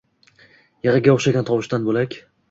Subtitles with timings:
[0.87, 2.17] Yig’iga o’xshagan tovushdan bo’lak